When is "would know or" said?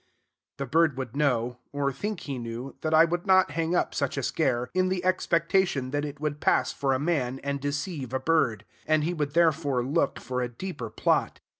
0.97-1.91